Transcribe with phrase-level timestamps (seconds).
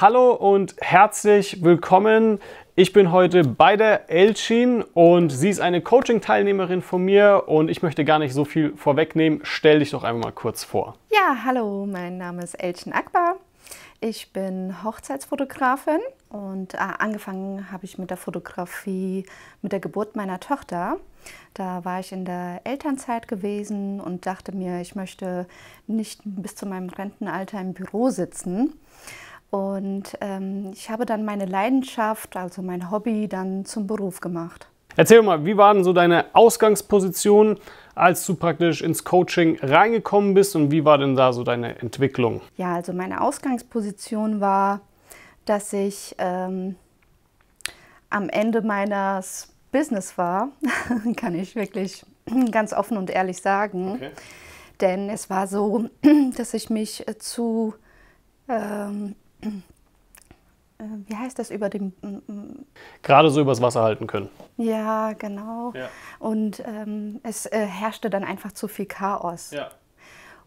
[0.00, 2.40] Hallo und herzlich willkommen.
[2.74, 7.80] Ich bin heute bei der Elchin und sie ist eine Coaching-Teilnehmerin von mir und ich
[7.80, 9.38] möchte gar nicht so viel vorwegnehmen.
[9.44, 10.96] Stell dich doch einmal mal kurz vor.
[11.12, 13.36] Ja, hallo, mein Name ist Elchin Akbar.
[14.00, 19.24] Ich bin Hochzeitsfotografin und äh, angefangen habe ich mit der Fotografie
[19.62, 20.96] mit der Geburt meiner Tochter.
[21.54, 25.46] Da war ich in der Elternzeit gewesen und dachte mir, ich möchte
[25.86, 28.74] nicht bis zu meinem Rentenalter im Büro sitzen
[29.54, 34.66] und ähm, ich habe dann meine Leidenschaft, also mein Hobby, dann zum Beruf gemacht.
[34.96, 37.60] Erzähl mal, wie war denn so deine Ausgangsposition,
[37.94, 42.40] als du praktisch ins Coaching reingekommen bist und wie war denn da so deine Entwicklung?
[42.56, 44.80] Ja, also meine Ausgangsposition war,
[45.44, 46.74] dass ich ähm,
[48.10, 50.48] am Ende meines Business war,
[51.16, 52.04] kann ich wirklich
[52.50, 53.92] ganz offen und ehrlich sagen.
[53.92, 54.10] Okay.
[54.80, 55.90] Denn es war so,
[56.36, 57.74] dass ich mich zu
[58.48, 59.23] ähm, äh,
[61.06, 61.92] wie heißt das über dem.
[63.02, 64.28] Gerade so übers Wasser halten können.
[64.56, 65.72] Ja, genau.
[65.74, 65.88] Ja.
[66.18, 69.52] Und ähm, es äh, herrschte dann einfach zu viel Chaos.
[69.52, 69.70] Ja.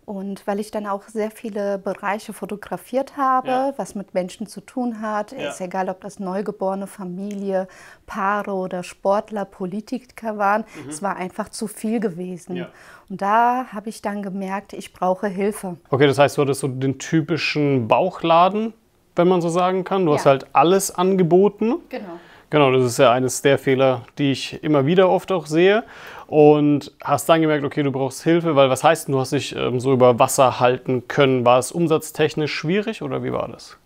[0.08, 3.74] Und weil ich dann auch sehr viele Bereiche fotografiert habe, ja.
[3.76, 5.50] was mit Menschen zu tun hat, ja.
[5.50, 7.68] ist egal, ob das neugeborene Familie,
[8.06, 10.90] Paare oder Sportler, Politiker waren, mhm.
[10.90, 12.56] es war einfach zu viel gewesen.
[12.56, 12.70] Ja.
[13.10, 15.76] Und da habe ich dann gemerkt, ich brauche Hilfe.
[15.90, 18.74] Okay, das heißt, du hattest so den typischen Bauchladen,
[19.18, 20.06] wenn man so sagen kann.
[20.06, 21.76] Du hast halt alles angeboten.
[21.90, 22.20] Genau.
[22.50, 25.84] Genau, das ist ja eines der Fehler, die ich immer wieder oft auch sehe.
[26.28, 29.80] Und hast dann gemerkt, okay, du brauchst Hilfe, weil was heißt, du hast dich ähm,
[29.80, 31.46] so über Wasser halten können?
[31.46, 33.78] War es umsatztechnisch schwierig oder wie war das?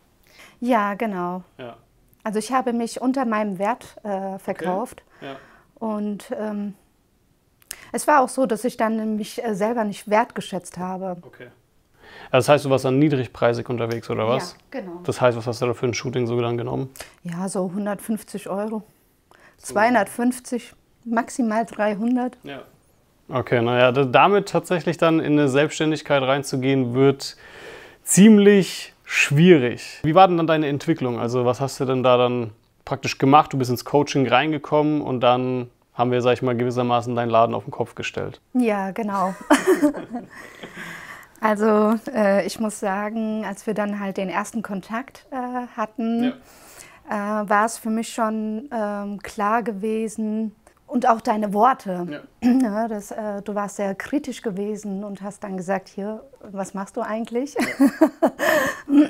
[0.59, 1.43] Ja, genau.
[1.57, 1.77] Ja.
[2.23, 5.03] Also ich habe mich unter meinem Wert äh, verkauft.
[5.17, 5.31] Okay.
[5.31, 5.35] Ja.
[5.87, 6.75] Und ähm,
[7.91, 11.17] es war auch so, dass ich dann mich äh, selber nicht wertgeschätzt habe.
[11.23, 11.47] Okay.
[12.31, 14.55] Das heißt, du warst dann niedrigpreisig unterwegs oder was?
[14.73, 15.01] Ja, genau.
[15.03, 16.89] Das heißt, was hast du da für ein Shooting so dann genommen?
[17.23, 18.83] Ja, so 150 Euro.
[19.57, 20.73] 250,
[21.05, 22.37] maximal 300.
[22.43, 22.61] Ja.
[23.29, 27.37] Okay, naja, damit tatsächlich dann in eine Selbstständigkeit reinzugehen, wird
[28.03, 29.99] ziemlich schwierig.
[30.03, 31.19] Wie war denn dann deine Entwicklung?
[31.19, 32.51] Also, was hast du denn da dann
[32.85, 33.53] praktisch gemacht?
[33.53, 37.53] Du bist ins Coaching reingekommen und dann haben wir, sag ich mal, gewissermaßen deinen Laden
[37.53, 38.41] auf den Kopf gestellt.
[38.53, 39.35] Ja, genau.
[41.41, 45.35] Also äh, ich muss sagen, als wir dann halt den ersten Kontakt äh,
[45.75, 46.35] hatten,
[47.09, 47.41] ja.
[47.41, 52.21] äh, war es für mich schon ähm, klar gewesen und auch deine Worte.
[52.43, 52.51] Ja.
[52.51, 56.95] ja das, äh, du warst sehr kritisch gewesen und hast dann gesagt, hier, was machst
[56.95, 57.55] du eigentlich?
[58.87, 59.07] Ja.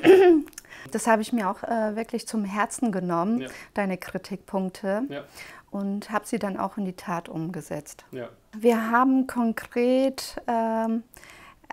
[0.90, 5.02] das habe ich mir auch äh, wirklich zum Herzen genommen, deine Kritikpunkte.
[5.70, 8.04] Und habe sie dann auch in die Tat umgesetzt.
[8.54, 11.02] Wir haben konkret ähm,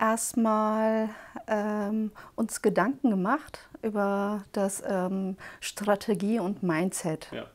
[0.00, 1.10] erstmal
[1.46, 7.28] ähm, uns Gedanken gemacht über das ähm, Strategie und Mindset.
[7.32, 7.46] Ja.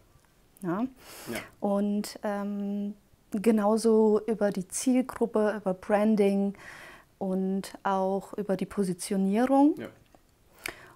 [0.61, 0.85] Ja?
[1.31, 1.39] ja.
[1.59, 2.94] Und ähm,
[3.31, 6.53] genauso über die Zielgruppe, über Branding
[7.17, 9.75] und auch über die Positionierung.
[9.77, 9.88] Ja.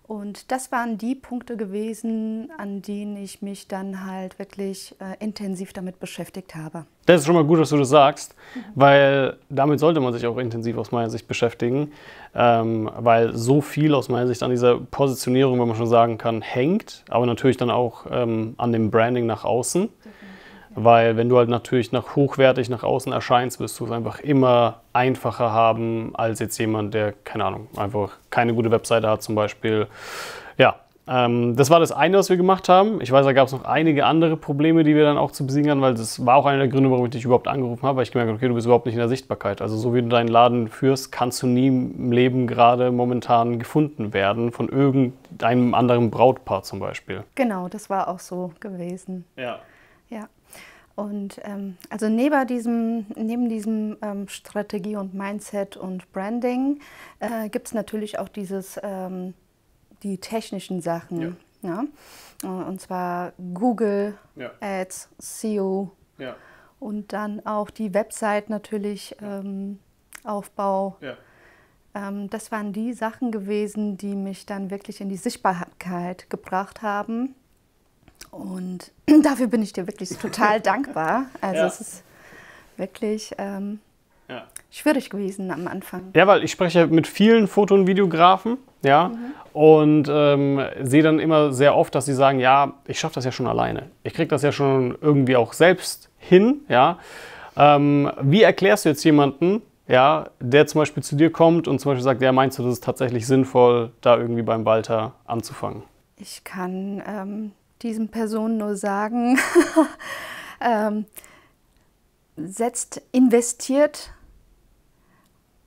[0.10, 5.72] Und das waren die Punkte gewesen, an denen ich mich dann halt wirklich äh, intensiv
[5.72, 6.88] damit beschäftigt habe.
[7.06, 8.60] Das ist schon mal gut, dass du das sagst, mhm.
[8.74, 11.92] weil damit sollte man sich auch intensiv aus meiner Sicht beschäftigen,
[12.34, 16.42] ähm, weil so viel aus meiner Sicht an dieser Positionierung, wenn man schon sagen kann,
[16.42, 19.84] hängt, aber natürlich dann auch ähm, an dem Branding nach außen.
[19.84, 19.90] Mhm.
[20.76, 24.82] Weil wenn du halt natürlich nach hochwertig nach außen erscheinst, wirst du es einfach immer
[24.94, 29.88] einfacher haben als jetzt jemand, der, keine Ahnung, einfach keine gute Webseite hat zum Beispiel.
[30.58, 30.76] Ja,
[31.10, 33.02] ähm, das war das eine, was wir gemacht haben.
[33.02, 35.72] Ich weiß, da gab es noch einige andere Probleme, die wir dann auch zu besiegen
[35.72, 38.04] hatten, weil das war auch einer der Gründe, warum ich dich überhaupt angerufen habe, weil
[38.04, 39.62] ich gemerkt habe, okay, du bist überhaupt nicht in der Sichtbarkeit.
[39.62, 44.14] Also so wie du deinen Laden führst, kannst du nie im Leben gerade momentan gefunden
[44.14, 47.24] werden von irgendeinem anderen Brautpaar zum Beispiel.
[47.34, 49.26] Genau, das war auch so gewesen.
[49.36, 49.44] Ja.
[49.44, 49.60] Ja.
[51.00, 56.82] Und ähm, also neben diesem, neben diesem ähm, Strategie und Mindset und Branding
[57.22, 59.34] äh, gibt es natürlich auch dieses, ähm,
[60.04, 61.38] die technischen Sachen.
[61.62, 61.86] Ja.
[62.44, 62.52] ja.
[62.52, 64.52] Und zwar Google ja.
[64.60, 66.36] Ads, SEO ja.
[66.82, 69.80] und dann auch die Website natürlich ähm,
[70.26, 70.98] Aufbau.
[71.96, 77.36] Ähm, das waren die Sachen gewesen, die mich dann wirklich in die Sichtbarkeit gebracht haben.
[78.32, 78.92] Und
[79.24, 81.26] dafür bin ich dir wirklich total dankbar.
[81.42, 81.68] Also ja.
[81.68, 82.04] es ist
[82.78, 83.80] wirklich ähm,
[84.28, 84.44] ja.
[84.72, 86.12] schwierig gewesen am Anfang.
[86.16, 89.34] Ja, weil ich spreche mit vielen Foto- und Videografen, ja, mhm.
[89.54, 93.32] und ähm, sehe dann immer sehr oft, dass sie sagen, ja, ich schaffe das ja
[93.32, 93.90] schon alleine.
[94.04, 96.98] Ich kriege das ja schon irgendwie auch selbst hin, ja.
[97.58, 101.92] Ähm, wie erklärst du jetzt jemanden, ja, der zum Beispiel zu dir kommt und zum
[101.92, 105.84] Beispiel sagt, ja, meinst du, das ist tatsächlich sinnvoll, da irgendwie beim Walter anzufangen?
[106.16, 109.40] Ich kann ähm, diesen Personen nur sagen,
[110.62, 111.06] ähm,
[112.36, 114.12] setzt, investiert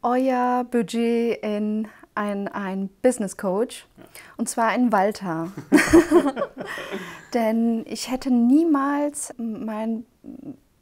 [0.02, 4.04] euer Budget in ein, ein Business Coach ja.
[4.36, 5.52] und zwar in Walter.
[7.34, 10.04] Denn ich hätte niemals mein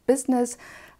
[0.06, 0.58] Business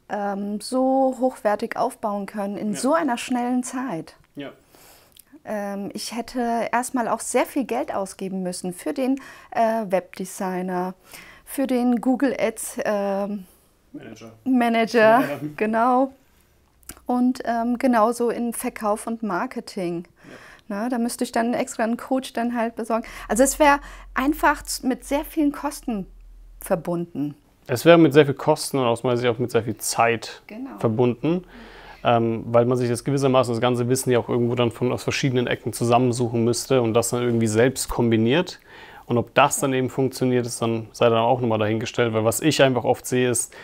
[0.09, 2.79] ähm, so hochwertig aufbauen können in ja.
[2.79, 4.15] so einer schnellen Zeit.
[4.37, 4.53] Ja.
[5.45, 9.21] Ähm, ich hätte erstmal auch sehr viel Geld ausgeben müssen für den
[9.51, 10.95] äh, Webdesigner,
[11.45, 13.29] für den Google Ads äh,
[13.93, 14.33] Manager.
[14.45, 15.23] Manager,
[15.57, 16.13] genau.
[17.07, 20.05] Und ähm, genauso in Verkauf und Marketing.
[20.07, 20.37] Ja.
[20.69, 23.05] Na, da müsste ich dann extra einen Coach dann halt besorgen.
[23.29, 23.81] Also es wäre
[24.15, 26.07] einfach mit sehr vielen Kosten
[26.61, 27.35] verbunden.
[27.67, 30.43] Es wäre mit sehr viel Kosten und aus meiner Sicht auch mit sehr viel Zeit
[30.47, 30.79] genau.
[30.79, 31.45] verbunden,
[32.05, 35.03] ähm, weil man sich das gewissermaßen das ganze Wissen ja auch irgendwo dann von aus
[35.03, 38.61] verschiedenen Ecken zusammensuchen müsste und das dann irgendwie selbst kombiniert.
[39.07, 42.41] Und ob das dann eben funktioniert, ist dann sei dann auch nochmal dahingestellt, weil was
[42.41, 43.55] ich einfach oft sehe, ist,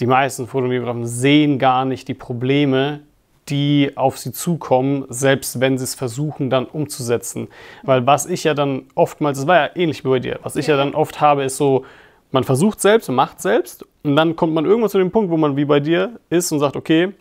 [0.00, 3.00] die meisten Fotografen sehen gar nicht die Probleme,
[3.48, 7.48] die auf sie zukommen, selbst wenn sie es versuchen dann umzusetzen.
[7.82, 10.66] Weil was ich ja dann oftmals, das war ja ähnlich wie bei dir, was ich
[10.66, 11.84] ja dann oft habe, ist so,
[12.32, 15.36] man versucht selbst und macht selbst und dann kommt man irgendwann zu dem Punkt, wo
[15.36, 17.12] man wie bei dir ist und sagt, okay,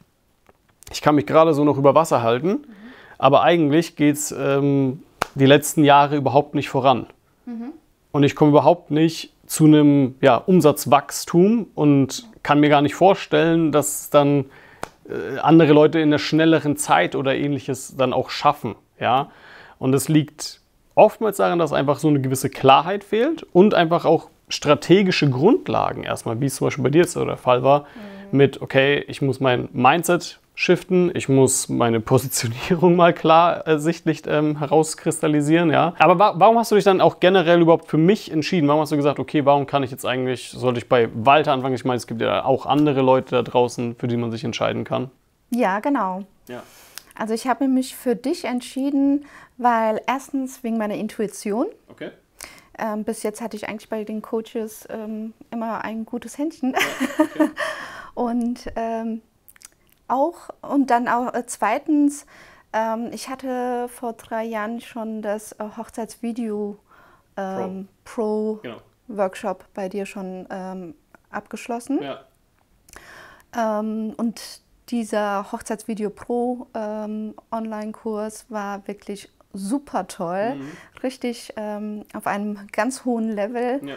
[0.92, 2.66] ich kann mich gerade so noch über Wasser halten, mhm.
[3.18, 5.04] aber eigentlich geht es ähm,
[5.36, 7.08] die letzten Jahre überhaupt nicht voran.
[7.46, 7.74] Mhm.
[8.12, 13.72] Und ich komme überhaupt nicht zu einem ja, Umsatzwachstum und kann mir gar nicht vorstellen,
[13.72, 14.46] dass dann
[15.10, 18.76] äh, andere Leute in einer schnelleren Zeit oder ähnliches dann auch schaffen.
[19.00, 19.32] Ja?
[19.80, 20.62] Und es liegt
[20.96, 26.40] oftmals daran, dass einfach so eine gewisse Klarheit fehlt und einfach auch strategische Grundlagen erstmal,
[26.40, 27.82] wie es zum Beispiel bei dir jetzt der Fall war,
[28.32, 28.38] mhm.
[28.38, 34.60] mit, okay, ich muss mein Mindset shiften, ich muss meine Positionierung mal klar ersichtlich ähm,
[34.60, 35.94] herauskristallisieren, ja.
[35.98, 38.68] Aber wa warum hast du dich dann auch generell überhaupt für mich entschieden?
[38.68, 41.76] Warum hast du gesagt, okay, warum kann ich jetzt eigentlich, sollte ich bei Walter anfangen?
[41.76, 44.84] Ich meine, es gibt ja auch andere Leute da draußen, für die man sich entscheiden
[44.84, 45.10] kann.
[45.50, 46.24] Ja, genau.
[46.48, 46.64] Ja.
[47.16, 49.26] Also ich habe mich für dich entschieden,
[49.58, 51.68] weil erstens wegen meiner Intuition.
[51.90, 52.12] Okay.
[52.78, 56.74] Ähm, bis jetzt hatte ich eigentlich bei den Coaches ähm, immer ein gutes Händchen.
[56.74, 57.50] Ja, okay.
[58.16, 59.22] und ähm,
[60.14, 62.26] auch, und dann auch äh, zweitens,
[62.72, 66.78] ähm, ich hatte vor drei Jahren schon das äh, Hochzeitsvideo
[67.38, 68.78] ähm, Pro, Pro genau.
[69.08, 70.96] Workshop bei dir schon ähm,
[71.30, 72.00] abgeschlossen.
[72.02, 72.20] Ja.
[73.80, 80.72] und dieser Hochzeitsvideo Pro Online-Kurs war wirklich super toll, mhm.
[81.02, 83.80] richtig ähm, auf einem ganz hohen Level.
[83.88, 83.96] Ja.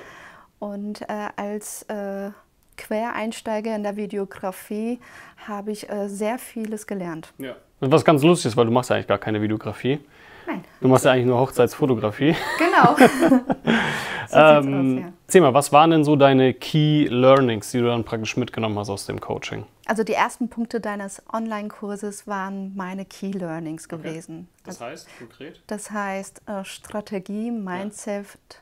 [0.58, 2.30] Und äh, als äh,
[2.76, 5.00] Quereinsteiger in der Videografie
[5.46, 7.32] habe ich äh, sehr vieles gelernt.
[7.38, 7.56] Ja.
[7.80, 10.00] Was ganz lustig ist, weil du machst ja eigentlich gar keine Videografie.
[10.46, 10.64] Nein.
[10.80, 12.34] Du machst ja eigentlich nur Hochzeitsfotografie.
[12.58, 12.96] Genau.
[14.28, 15.12] so ähm, aus, ja.
[15.26, 18.90] Erzähl mal, was waren denn so deine Key Learnings, die du dann praktisch mitgenommen hast
[18.90, 19.66] aus dem Coaching?
[19.86, 24.48] Also die ersten Punkte deines Online-Kurses waren meine Key Learnings gewesen.
[24.60, 24.62] Okay.
[24.64, 25.62] Das heißt konkret?
[25.66, 28.56] Das heißt äh, Strategie, Mindset, ja.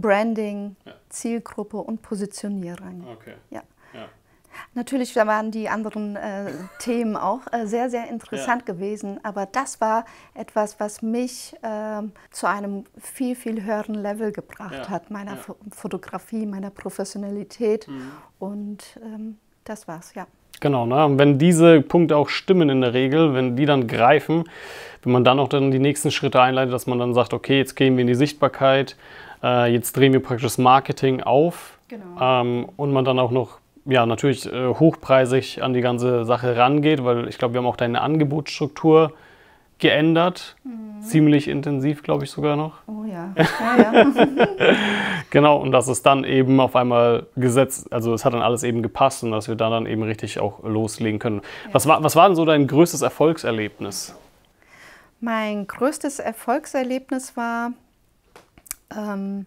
[0.00, 0.92] Branding, ja.
[1.08, 3.06] Zielgruppe und Positionierung.
[3.12, 3.34] Okay.
[3.50, 3.62] Ja.
[4.74, 8.74] Natürlich waren die anderen äh, Themen auch äh, sehr, sehr interessant ja.
[8.74, 10.04] gewesen, aber das war
[10.34, 14.88] etwas, was mich äh, zu einem viel, viel höheren Level gebracht ja.
[14.88, 15.54] hat, meiner ja.
[15.70, 18.12] Fotografie, meiner Professionalität mhm.
[18.38, 20.26] und ähm, das war's, ja.
[20.60, 21.04] Genau, ne?
[21.04, 24.44] Und wenn diese Punkte auch stimmen in der Regel, wenn die dann greifen,
[25.02, 27.76] wenn man dann auch dann die nächsten Schritte einleitet, dass man dann sagt, okay, jetzt
[27.76, 28.96] gehen wir in die Sichtbarkeit,
[29.42, 32.04] äh, jetzt drehen wir praktisch das Marketing auf genau.
[32.20, 37.04] ähm, und man dann auch noch ja, natürlich äh, hochpreisig an die ganze Sache rangeht,
[37.04, 39.12] weil ich glaube, wir haben auch deine Angebotsstruktur
[39.78, 40.56] geändert.
[40.64, 41.02] Mhm.
[41.02, 42.78] Ziemlich intensiv, glaube ich sogar noch.
[42.88, 43.32] Oh ja.
[43.36, 44.06] ja, ja.
[45.30, 48.82] genau, und dass es dann eben auf einmal gesetzt, also es hat dann alles eben
[48.82, 51.42] gepasst und dass wir da dann eben richtig auch loslegen können.
[51.66, 51.74] Ja.
[51.74, 54.16] Was, war, was war denn so dein größtes Erfolgserlebnis?
[55.20, 57.72] Mein größtes Erfolgserlebnis war
[58.94, 59.46] ähm,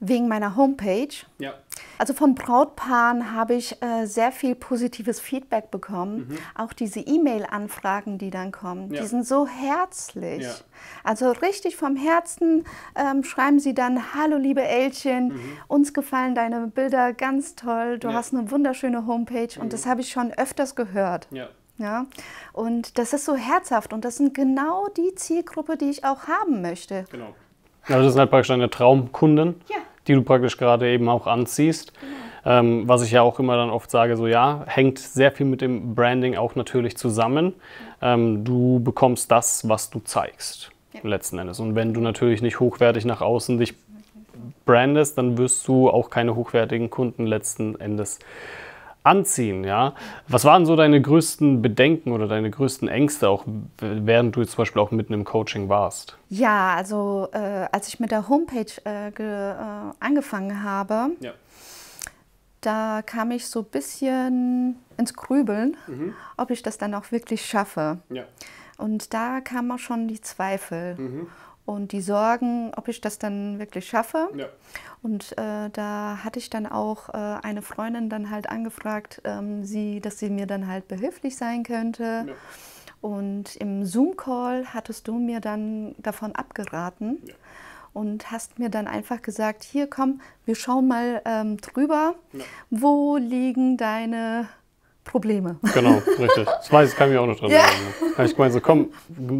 [0.00, 1.08] wegen meiner Homepage.
[1.38, 1.54] Ja.
[1.98, 6.28] Also von Brautpaaren habe ich äh, sehr viel positives Feedback bekommen.
[6.28, 6.38] Mhm.
[6.54, 9.00] Auch diese E-Mail-Anfragen, die dann kommen, ja.
[9.00, 10.44] die sind so herzlich.
[10.44, 10.54] Ja.
[11.02, 15.40] Also richtig vom Herzen ähm, schreiben sie dann, hallo liebe Elchen, mhm.
[15.66, 18.14] uns gefallen deine Bilder ganz toll, du ja.
[18.14, 19.62] hast eine wunderschöne Homepage mhm.
[19.62, 21.26] und das habe ich schon öfters gehört.
[21.30, 21.48] Ja.
[21.80, 22.06] Ja,
[22.52, 26.60] und das ist so herzhaft und das sind genau die Zielgruppe, die ich auch haben
[26.60, 27.04] möchte.
[27.12, 27.36] Genau.
[27.88, 29.60] Also das sind halt praktisch deine Traumkunden.
[29.68, 29.76] Ja
[30.08, 31.92] die du praktisch gerade eben auch anziehst.
[32.00, 32.58] Genau.
[32.58, 35.60] Ähm, was ich ja auch immer dann oft sage, so ja, hängt sehr viel mit
[35.60, 37.52] dem Branding auch natürlich zusammen.
[38.00, 40.70] Ähm, du bekommst das, was du zeigst.
[40.94, 41.00] ja.
[41.02, 41.60] letzten Endes.
[41.60, 43.74] Und wenn du natürlich nicht hochwertig nach außen dich
[44.64, 48.18] brandest, dann wirst du auch keine hochwertigen Kunden letzten Endes
[49.08, 49.64] anziehen.
[49.64, 49.94] Ja?
[50.28, 53.44] Was waren so deine größten Bedenken oder deine größten Ängste, auch
[53.80, 56.16] während du zum Beispiel auch mitten im Coaching warst?
[56.28, 59.54] Ja, also äh, als ich mit der Homepage äh, äh,
[59.98, 61.32] angefangen habe, ja.
[62.60, 66.14] da kam ich so ein bisschen ins Grübeln, mhm.
[66.36, 67.98] ob ich das dann auch wirklich schaffe.
[68.10, 68.24] Ja.
[68.76, 70.94] Und da kamen auch schon die Zweifel.
[70.96, 71.26] Mhm
[71.68, 74.30] und die Sorgen, ob ich das dann wirklich schaffe.
[74.34, 74.46] Ja.
[75.02, 80.00] Und äh, da hatte ich dann auch äh, eine Freundin dann halt angefragt, ähm, sie,
[80.00, 82.24] dass sie mir dann halt behilflich sein könnte.
[82.26, 82.34] Ja.
[83.02, 87.34] Und im Zoom-Call hattest du mir dann davon abgeraten ja.
[87.92, 92.14] und hast mir dann einfach gesagt, hier komm, wir schauen mal ähm, drüber,
[92.70, 94.48] wo liegen deine
[95.08, 95.56] Probleme.
[95.74, 96.44] Genau, richtig.
[96.44, 97.94] Das weiß ich, kann ich mich auch noch dran erinnern.
[98.16, 98.88] Da ich gemeint, so komm,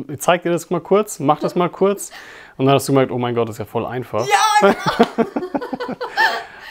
[0.08, 2.10] ich zeig dir das mal kurz, mach das mal kurz.
[2.56, 4.26] Und dann hast du gemerkt, oh mein Gott, das ist ja voll einfach.
[4.26, 5.28] Ja, genau.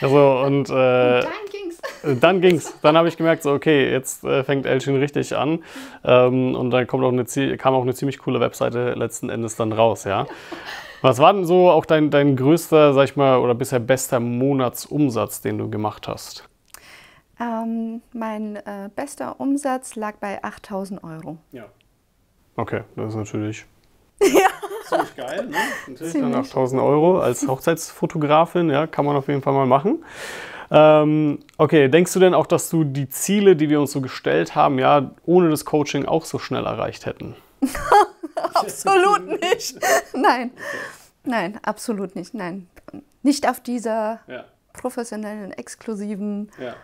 [0.02, 2.20] also, und, äh, und dann ging's.
[2.20, 2.74] Dann ging's.
[2.82, 5.64] Dann habe ich gemerkt, so, okay, jetzt äh, fängt Elchin richtig an.
[6.04, 7.24] Ähm, und dann kommt auch eine,
[7.56, 10.26] kam auch eine ziemlich coole Webseite letzten Endes dann raus, ja.
[11.00, 15.40] Was war denn so auch dein, dein größter, sag ich mal, oder bisher bester Monatsumsatz,
[15.40, 16.48] den du gemacht hast?
[17.40, 21.38] Ähm, mein äh, bester Umsatz lag bei 8000 Euro.
[21.52, 21.66] Ja.
[22.56, 23.66] Okay, das ist natürlich
[24.20, 24.48] ja.
[24.88, 25.46] ziemlich geil.
[25.46, 25.56] Ne?
[25.86, 26.32] Natürlich ziemlich.
[26.32, 30.04] dann 8000 Euro als Hochzeitsfotografin, ja, kann man auf jeden Fall mal machen.
[30.70, 34.54] Ähm, okay, denkst du denn auch, dass du die Ziele, die wir uns so gestellt
[34.54, 37.36] haben, ja, ohne das Coaching auch so schnell erreicht hätten?
[38.54, 39.78] absolut nicht.
[40.14, 40.50] Nein.
[41.24, 42.34] Nein, absolut nicht.
[42.34, 42.68] Nein.
[43.22, 44.44] Nicht auf dieser ja.
[44.72, 46.74] professionellen, exklusiven ja.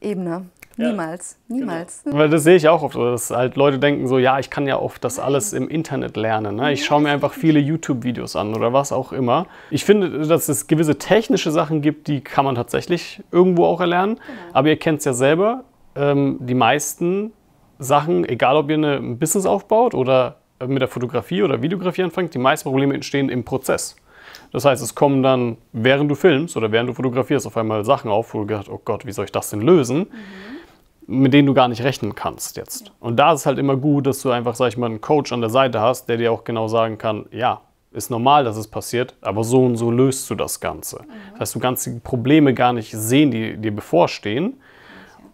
[0.00, 0.46] Ebene.
[0.78, 2.02] Niemals, ja, niemals.
[2.04, 2.18] Genau.
[2.18, 4.78] Weil das sehe ich auch oft, dass halt Leute denken so, ja, ich kann ja
[4.78, 6.56] oft das alles im Internet lernen.
[6.56, 6.72] Ne?
[6.72, 9.46] Ich schaue mir einfach viele YouTube-Videos an oder was auch immer.
[9.70, 14.16] Ich finde, dass es gewisse technische Sachen gibt, die kann man tatsächlich irgendwo auch erlernen.
[14.16, 14.38] Genau.
[14.52, 17.32] Aber ihr kennt es ja selber, ähm, die meisten
[17.78, 20.36] Sachen, egal ob ihr eine, ein Business aufbaut oder
[20.66, 23.96] mit der Fotografie oder Videografie anfangt, die meisten Probleme entstehen im Prozess.
[24.52, 28.10] Das heißt, es kommen dann, während du filmst oder während du fotografierst, auf einmal Sachen
[28.10, 29.98] auf, wo du gedacht, oh Gott, wie soll ich das denn lösen?
[31.08, 31.22] Mhm.
[31.22, 32.92] Mit denen du gar nicht rechnen kannst jetzt.
[32.98, 35.32] Und da ist es halt immer gut, dass du einfach, sag ich mal, einen Coach
[35.32, 37.60] an der Seite hast, der dir auch genau sagen kann, ja,
[37.92, 41.02] ist normal, dass es passiert, aber so und so löst du das Ganze.
[41.02, 41.08] Mhm.
[41.32, 44.54] Das heißt, du kannst die Probleme gar nicht sehen, die dir bevorstehen.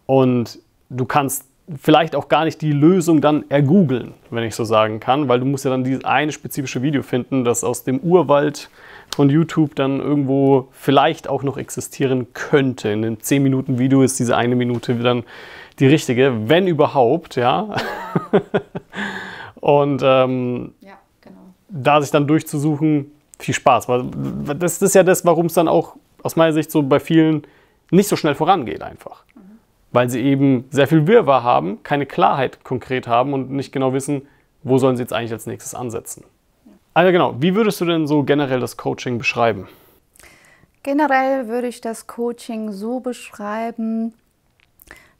[0.06, 0.58] Und
[0.90, 1.46] du kannst
[1.80, 5.46] vielleicht auch gar nicht die Lösung dann ergoogeln, wenn ich so sagen kann, weil du
[5.46, 8.68] musst ja dann dieses eine spezifische Video finden, das aus dem Urwald
[9.14, 12.90] von YouTube dann irgendwo vielleicht auch noch existieren könnte.
[12.90, 15.24] In einem 10 Minuten Video ist diese eine Minute dann
[15.78, 17.74] die richtige, wenn überhaupt, ja.
[19.60, 21.36] Und ähm, ja, genau.
[21.68, 23.88] da sich dann durchzusuchen, viel Spaß.
[23.88, 24.04] Weil
[24.58, 27.42] das ist ja das, warum es dann auch aus meiner Sicht so bei vielen
[27.90, 29.24] nicht so schnell vorangeht einfach.
[29.34, 29.40] Mhm.
[29.92, 34.22] Weil sie eben sehr viel Wirrwarr haben, keine Klarheit konkret haben und nicht genau wissen,
[34.62, 36.24] wo sollen sie jetzt eigentlich als nächstes ansetzen.
[36.94, 39.68] Also genau, wie würdest du denn so generell das Coaching beschreiben?
[40.82, 44.14] Generell würde ich das Coaching so beschreiben,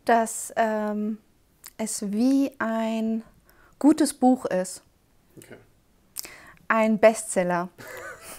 [0.05, 1.19] dass ähm,
[1.79, 3.23] es wie ein
[3.79, 4.83] gutes Buch ist.
[5.37, 5.57] Okay.
[6.69, 7.69] Ein Bestseller.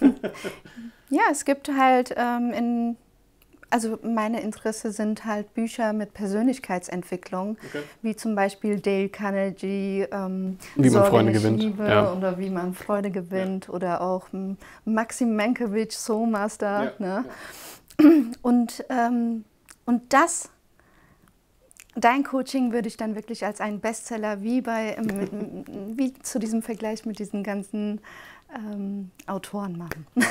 [1.10, 2.96] ja, es gibt halt ähm, in
[3.74, 7.82] also meine Interesse sind halt Bücher mit Persönlichkeitsentwicklung, okay.
[8.02, 12.12] wie zum Beispiel Dale Carnegie, ähm, wie man Freunde gewinnt, ja.
[12.12, 13.74] oder wie man Freude gewinnt, ja.
[13.74, 14.28] oder auch
[14.84, 16.92] Maxim Mankiewicz, Soulmaster.
[17.00, 17.24] Ja.
[17.98, 18.28] Ne?
[18.42, 19.44] Und, ähm,
[19.86, 20.50] und das,
[21.96, 24.96] dein Coaching würde ich dann wirklich als einen Bestseller, wie bei,
[25.96, 28.00] wie zu diesem Vergleich mit diesen ganzen
[28.54, 30.06] ähm, Autoren machen.
[30.14, 30.22] okay,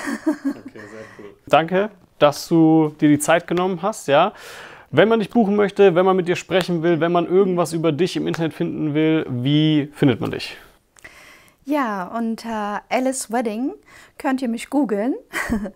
[0.75, 1.35] sehr cool.
[1.47, 1.89] Danke
[2.23, 4.07] dass du dir die Zeit genommen hast.
[4.07, 4.31] Ja?
[4.91, 7.91] Wenn man dich buchen möchte, wenn man mit dir sprechen will, wenn man irgendwas über
[7.91, 10.55] dich im Internet finden will, wie findet man dich?
[11.65, 13.73] Ja, unter Alice Wedding
[14.17, 15.15] könnt ihr mich googeln.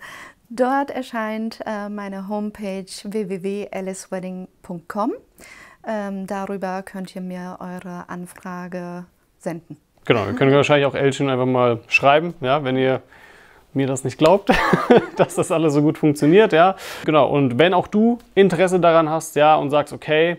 [0.50, 5.13] Dort erscheint äh, meine Homepage www.alicewedding.com.
[5.86, 9.04] Ähm, darüber könnt ihr mir eure Anfrage
[9.38, 9.75] senden.
[10.06, 13.01] Genau, ihr könnt wahrscheinlich auch Elchin einfach mal schreiben, ja, wenn ihr
[13.77, 14.50] mir das nicht glaubt,
[15.15, 16.75] dass das alles so gut funktioniert, ja.
[17.05, 20.38] Genau, und wenn auch du Interesse daran hast, ja, und sagst, okay,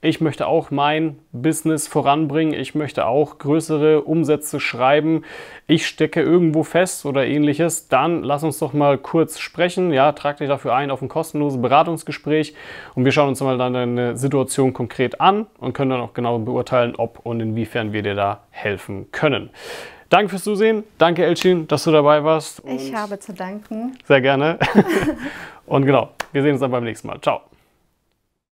[0.00, 5.24] ich möchte auch mein Business voranbringen, ich möchte auch größere Umsätze schreiben,
[5.66, 9.92] ich stecke irgendwo fest oder ähnliches, dann lass uns doch mal kurz sprechen.
[9.92, 12.54] Ja, trag dich dafür ein auf ein kostenloses Beratungsgespräch
[12.94, 16.38] und wir schauen uns mal dann deine Situation konkret an und können dann auch genau
[16.38, 19.50] beurteilen, ob und inwiefern wir dir da helfen können.
[20.08, 20.84] Danke fürs Zusehen.
[20.96, 22.62] Danke, Elchin, dass du dabei warst.
[22.64, 23.98] ich habe zu danken.
[24.06, 24.58] Sehr gerne.
[25.66, 27.20] Und genau, wir sehen uns dann beim nächsten Mal.
[27.20, 27.47] Ciao.